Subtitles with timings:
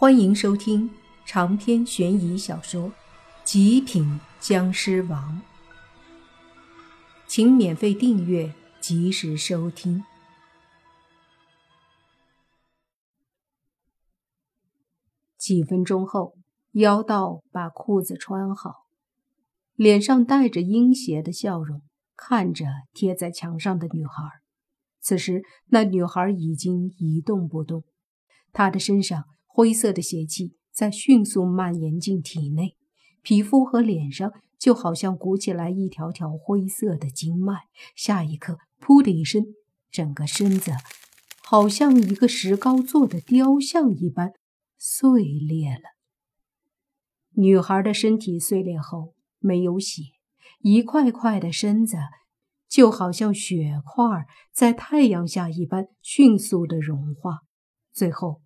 [0.00, 0.88] 欢迎收听
[1.26, 2.90] 长篇悬疑小说
[3.42, 5.42] 《极品僵尸王》，
[7.26, 10.04] 请免费订阅，及时收听。
[15.36, 16.36] 几分钟后，
[16.74, 18.86] 妖道把裤子穿好，
[19.74, 21.82] 脸上带着阴邪的笑容，
[22.14, 24.22] 看着贴在墙上的女孩。
[25.00, 27.82] 此时，那女孩已经一动不动，
[28.52, 29.24] 她的身上。
[29.48, 32.76] 灰色的邪气在迅速蔓延进体内，
[33.22, 37.62] 皮肤和脸上就好像鼓起来一条条灰色的经脉。
[37.96, 39.46] 下一刻，噗的一声，
[39.90, 40.70] 整个身子
[41.42, 44.32] 好像一个石膏做的雕像一般
[44.76, 45.96] 碎裂了。
[47.32, 50.02] 女孩的身体碎裂后没有血，
[50.60, 51.96] 一块块的身子
[52.68, 57.40] 就好像雪块在太阳下一般迅速的融化，
[57.92, 58.42] 最后。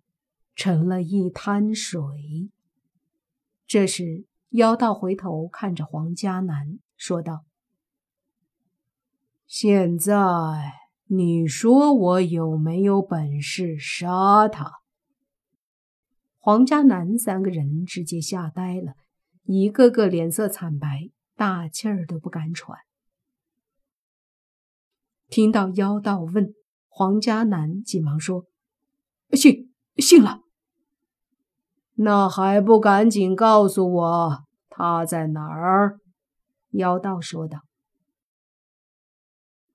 [0.55, 2.01] 成了一滩水。
[3.65, 7.43] 这时，妖道回头看着黄家南，说道
[9.47, 10.13] ：“现在
[11.07, 14.81] 你说我有没有本事杀他？”
[16.37, 18.93] 黄家南三个人直接吓呆了，
[19.43, 22.77] 一个个脸色惨白，大气儿都不敢喘。
[25.29, 26.53] 听到妖道问，
[26.89, 28.45] 黄家南急忙说
[29.33, 30.41] ：“信，信了。”
[31.95, 35.99] 那还不赶紧告诉我他在哪儿？
[36.71, 37.59] 妖道说道。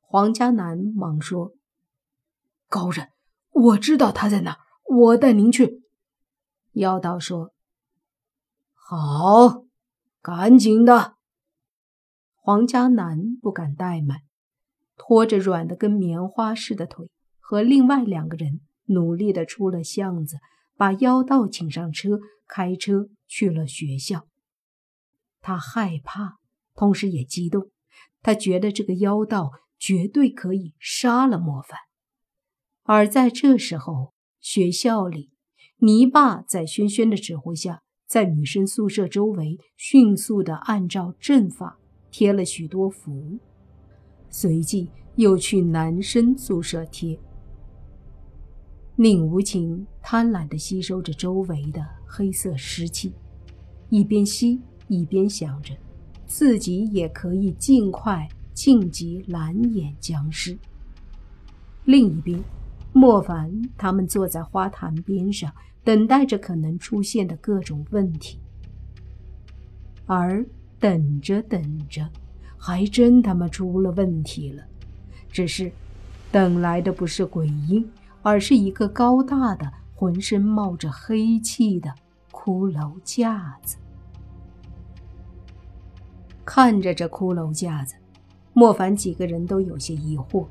[0.00, 1.52] 黄家南忙说
[2.69, 3.11] ：“高人，
[3.50, 5.83] 我知道他在哪儿，我带您去。”
[6.72, 7.52] 妖道说
[8.74, 9.64] ：“好，
[10.20, 11.14] 赶紧的。”
[12.34, 14.22] 黄家南不敢怠慢，
[14.96, 20.39] 拖着软的跟棉花似的腿，和另外两个人努力的出了巷子。
[20.78, 24.28] 把妖道请上车，开车去了学校。
[25.40, 26.36] 他害怕，
[26.74, 27.72] 同时也激动。
[28.22, 31.77] 他觉得这个妖道绝对可以杀了莫凡。
[32.84, 35.33] 而在这时候，学校里，
[35.78, 41.80] 泥巴在轩轩的指挥下，在女生宿舍周围迅速地按照阵法
[42.12, 43.40] 贴了许多符，
[44.30, 47.18] 随即又去男生宿舍贴。
[49.01, 53.13] 宁无情贪婪地吸收着周围的黑色湿气，
[53.91, 55.73] 一边吸一边想着，
[56.27, 60.59] 自己也可以尽快晋级蓝眼僵尸。
[61.85, 62.42] 另一边，
[62.92, 65.55] 莫凡他们坐在花坛边上，
[65.85, 68.41] 等待着可能出现的各种问题。
[70.07, 70.45] 而
[70.80, 72.11] 等着等着，
[72.57, 74.65] 还真他妈出了问题了，
[75.30, 75.70] 只是
[76.33, 77.89] 等来的不是鬼婴。
[78.28, 81.90] 而是一个高大的、浑身冒着黑气的
[82.30, 83.78] 骷髅架子。
[86.44, 87.94] 看着这骷髅架子，
[88.52, 90.46] 莫凡几个人都有些疑惑：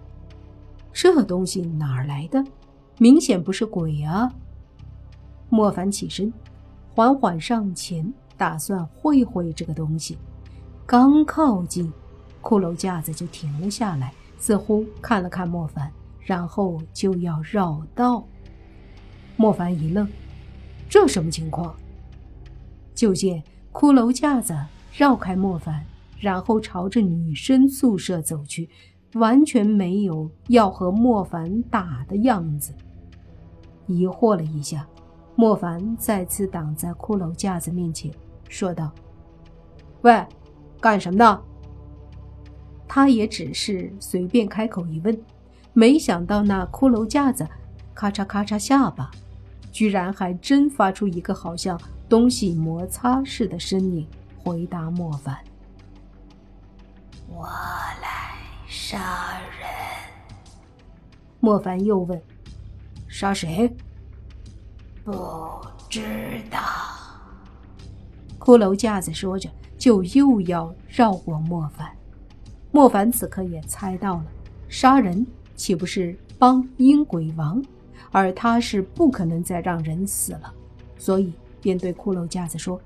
[0.92, 2.44] 这东西哪儿来的？
[2.98, 4.34] 明显不是鬼啊！
[5.48, 6.34] 莫凡起身，
[6.96, 10.18] 缓缓上前，打算会会这个东西。
[10.84, 11.94] 刚靠近，
[12.42, 15.92] 骷髅架子就停了下来，似乎看了看莫凡。
[16.28, 18.28] 然后就要绕道，
[19.38, 20.06] 莫凡一愣，
[20.90, 21.74] 这什么情况？
[22.94, 24.54] 就见骷髅架子
[24.92, 25.86] 绕开莫凡，
[26.20, 28.70] 然后朝着女生宿舍走去，
[29.14, 32.74] 完全没有要和莫凡打的样子。
[33.86, 34.86] 疑惑了一下，
[35.38, 38.12] 莫凡再次挡在骷髅架子面前，
[38.50, 38.92] 说道
[40.04, 40.26] ：“喂，
[40.82, 41.42] 干什么的？”
[42.86, 45.18] 他也只是随便开口一问。
[45.78, 47.48] 没想到那骷髅架子，
[47.94, 49.12] 咔嚓咔嚓下巴，
[49.72, 51.80] 居然还真发出一个好像
[52.10, 54.08] 东西摩擦似的声音，
[54.44, 55.38] 回答莫凡
[57.30, 57.46] ：“我
[58.02, 59.70] 来杀人。”
[61.40, 62.20] 莫凡又问
[63.08, 63.72] ：“杀谁？”
[65.06, 65.14] 不
[65.88, 66.02] 知
[66.50, 66.60] 道。
[68.40, 69.48] 骷髅架子说着，
[69.78, 71.96] 就又要绕过莫凡。
[72.72, 74.26] 莫凡此刻也猜到了，
[74.68, 75.24] 杀人。
[75.58, 77.62] 岂不是帮阴鬼王？
[78.10, 80.54] 而他是不可能再让人死了，
[80.98, 82.80] 所以便对骷髅架子说：“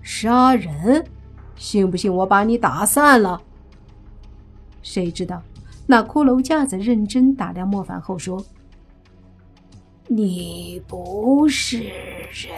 [0.00, 1.04] 杀人，
[1.54, 3.42] 信不信我把你打散了？”
[4.82, 5.42] 谁知道
[5.86, 8.42] 那骷髅架子认真打量莫凡后说
[10.08, 12.54] ：“你不是人。”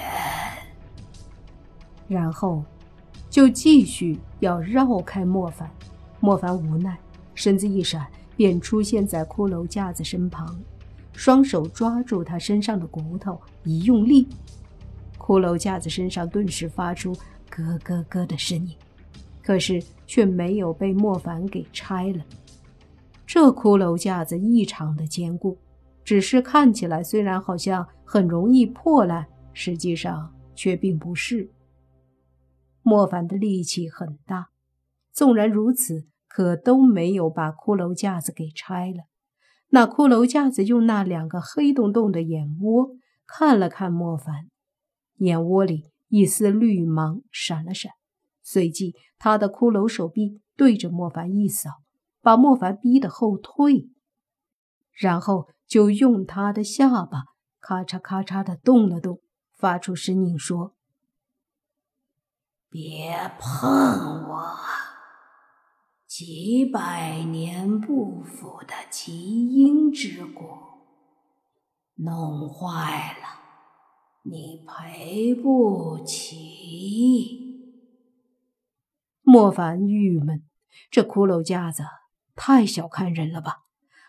[2.06, 2.62] 然后
[3.28, 5.68] 就继续要绕开莫凡。
[6.20, 6.96] 莫凡无奈，
[7.34, 8.06] 身子一闪。
[8.36, 10.58] 便出现在骷髅架子身旁，
[11.12, 14.26] 双手抓住他身上的骨头，一用力，
[15.18, 17.12] 骷髅架子身上顿时发出
[17.50, 18.74] 咯咯咯的声音，
[19.42, 22.24] 可是却没有被莫凡给拆了。
[23.26, 25.56] 这骷髅架子异常的坚固，
[26.04, 31.48] 只是看起来虽然好像很容易破烂，实际上却并不是。
[32.82, 34.48] 莫凡的力气很大，
[35.12, 39.04] 纵然如此，可都没有把骷髅架子给拆了。
[39.68, 42.88] 那骷髅架子用那两个黑洞洞的眼窝
[43.26, 44.48] 看了看莫凡，
[45.16, 47.92] 眼窝里一丝绿芒闪了闪，
[48.42, 51.68] 随即他的骷髅手臂对着莫凡一扫，
[52.22, 53.90] 把莫凡逼得后退，
[54.92, 57.24] 然后就用他的下巴
[57.60, 59.20] 咔嚓咔嚓的动了动，
[59.58, 60.74] 发出声音说。
[62.70, 63.68] 别碰
[64.30, 64.81] 我！
[66.14, 70.44] 几百年不腐的基因之果，
[71.94, 73.40] 弄坏了
[74.22, 77.62] 你赔不起。
[79.22, 80.44] 莫凡郁闷，
[80.90, 81.82] 这骷髅架子
[82.34, 83.62] 太小看人了吧？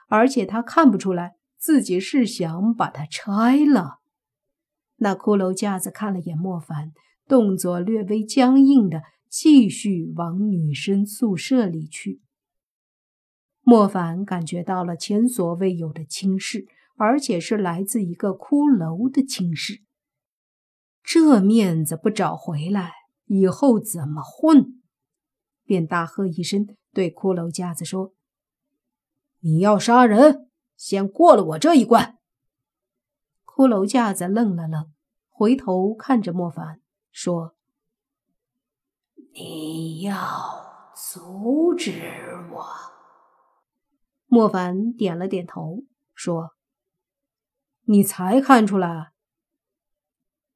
[0.10, 4.00] 而且他看不出来自己是想把它拆了。
[4.98, 6.92] 那骷髅架子看了眼莫凡。
[7.34, 12.22] 动作略微僵硬的，继续往女生宿舍里去。
[13.62, 19.82] 莫凡感觉到了前所未有的轻视，而且是来自一个骷髅的轻视。
[21.02, 22.92] 这面子不找回来，
[23.26, 24.80] 以后怎么混？
[25.66, 28.14] 便大喝一声，对骷髅架子说
[29.42, 32.20] ：“你要杀人，先过了我这一关。”
[33.44, 34.92] 骷髅架子愣了愣，
[35.32, 36.83] 回头看着莫凡。
[37.14, 37.56] 说
[39.34, 41.92] ：“你要阻止
[42.52, 42.66] 我？”
[44.28, 45.84] 莫凡点了点头，
[46.16, 46.56] 说
[47.86, 49.14] ：“你才看出来？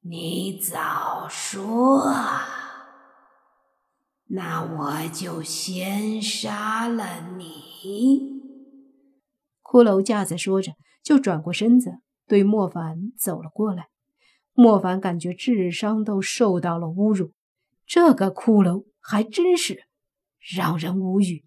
[0.00, 2.48] 你早说啊！
[4.30, 8.42] 那我就先杀了你。”
[9.62, 10.72] 骷髅架子说着，
[11.04, 13.90] 就转过身子，对莫凡走了过来。
[14.60, 17.32] 莫凡感觉智商都受到了侮辱，
[17.86, 19.84] 这个骷髅还真是
[20.40, 21.44] 让人无语。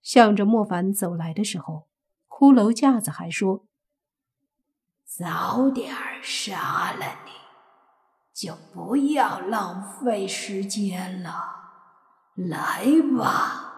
[0.00, 1.88] 向着莫凡走来的时候，
[2.28, 3.66] 骷髅架子还说
[5.04, 5.92] ：“早点
[6.22, 7.32] 杀了你，
[8.32, 11.32] 就不要浪费时间了。
[12.36, 12.84] 来
[13.18, 13.72] 吧。”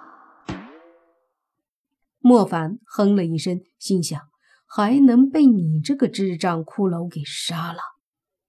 [2.21, 4.29] 莫凡哼了一声，心想。
[4.71, 7.81] 还能被你这个智障骷髅给杀了，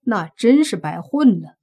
[0.02, 1.56] 那真是白混了。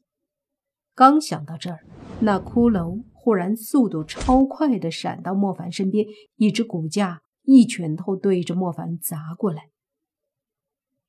[0.95, 1.81] 刚想到这儿，
[2.21, 6.07] 那骷髅忽然速度超快的闪到莫凡身边，
[6.37, 9.69] 一只骨架一拳头对着莫凡砸过来。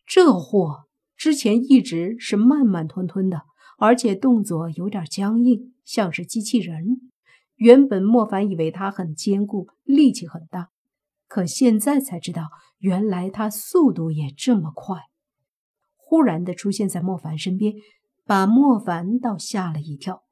[0.05, 3.43] 这货之前一直是慢慢吞吞的，
[3.77, 7.09] 而且动作有点僵硬，像是机器人。
[7.55, 10.69] 原本莫凡以为他很坚固，力气很大。
[11.27, 14.97] 可现在才知道，原来他速度也这么快，
[15.95, 17.73] 忽然的出现在莫凡身边，
[18.25, 20.23] 把莫凡倒吓了一跳。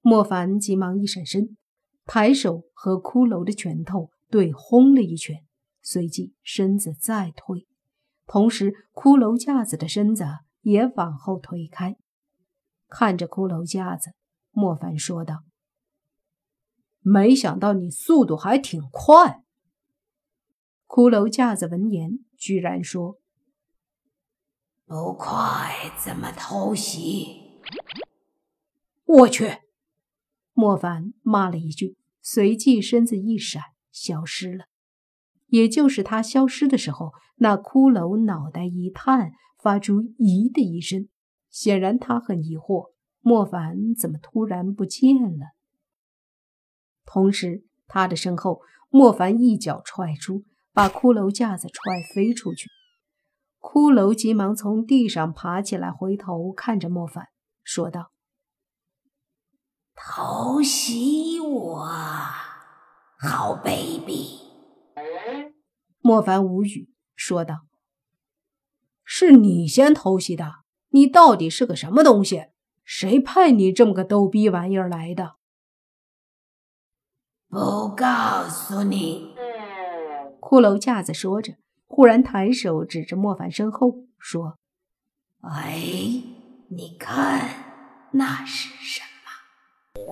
[0.00, 1.56] 莫凡急忙一闪身，
[2.06, 5.44] 抬手和骷髅的拳头对轰了一拳，
[5.82, 7.66] 随即身子再退，
[8.26, 10.24] 同时骷髅架子的身子
[10.62, 11.96] 也往后推开。
[12.88, 14.10] 看着骷髅架子，
[14.50, 15.44] 莫凡说道
[17.00, 19.42] ：“没想到你速度还挺快。”
[20.90, 23.20] 骷髅架子闻言，居然说
[24.86, 27.60] ：“不快怎么偷袭？”
[29.06, 29.58] 我去！
[30.52, 34.64] 莫凡骂了一句，随即身子一闪，消失了。
[35.46, 39.30] 也就是他消失的时候，那骷髅脑袋一探，
[39.62, 41.08] 发出“咦”的一声，
[41.50, 45.52] 显然他很疑惑，莫凡怎么突然不见了。
[47.04, 50.42] 同时，他的身后，莫凡一脚踹出。
[50.72, 52.68] 把骷髅架子踹飞出去，
[53.58, 57.28] 骷髅急忙从地上爬起来，回头看着莫凡，
[57.64, 58.12] 说道
[59.94, 61.84] ：“偷袭我，
[63.18, 64.40] 好卑鄙！”
[66.00, 67.66] 莫凡无语，说道
[69.04, 70.60] ：“是你先偷袭的，
[70.90, 72.46] 你到底是个什么东西？
[72.84, 75.36] 谁派你这么个逗逼玩意儿来的？”
[77.50, 79.29] 不告诉你。
[80.40, 81.54] 骷髅架子说着，
[81.86, 84.56] 忽然抬手指着莫凡身后，说
[85.42, 86.22] ：“哎，
[86.68, 87.48] 你看
[88.12, 90.02] 那是什么？”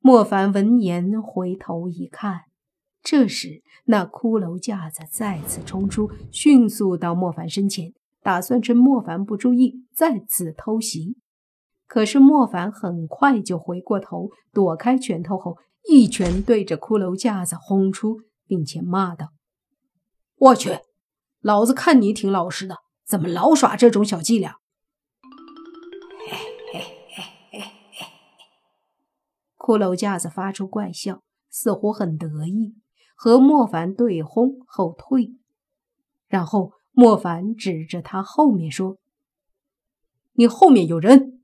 [0.00, 2.44] 莫凡闻言回头一看，
[3.02, 11.18] 这时，那骷髅架子再次冲出，迅速到莫凡身前，打算趁莫凡不注意再次偷袭。
[11.86, 15.58] 可是莫凡很快就回过头，躲开拳头后，
[15.90, 19.28] 一拳对着骷髅架子轰出，并且骂道
[20.34, 20.80] ：“我去，
[21.38, 24.56] 老子看你挺老实的，怎么老耍这种小伎俩？”！
[29.56, 32.74] 骷髅架子发出怪笑，似乎很得意。
[33.14, 35.36] 和莫凡对轰后退，
[36.26, 38.98] 然后莫凡指着他后面说
[40.34, 41.40] ：“你后面有人。”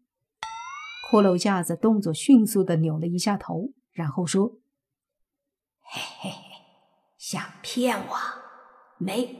[1.08, 4.48] 骷髅架子动作迅速的扭了一下头，然后说
[5.84, 6.45] ：“嘿嘿嘿，
[7.28, 8.14] 想骗我？
[8.98, 9.36] 没。”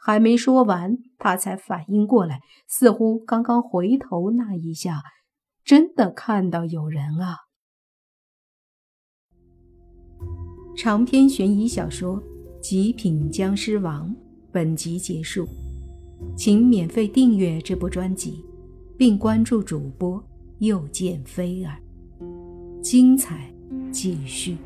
[0.00, 5.02] 还没说完，他才反应过来，似乎刚刚回头那一下，
[5.62, 7.36] 真的看到有人啊。
[10.74, 12.16] 长篇悬疑小说
[12.60, 14.08] 《极品僵尸王》
[14.50, 15.46] 本集结束，
[16.34, 18.42] 请免费订阅这部专辑，
[18.96, 20.24] 并关注主播
[20.60, 21.76] 又见菲儿，
[22.80, 23.52] 精彩
[23.92, 24.56] 继续。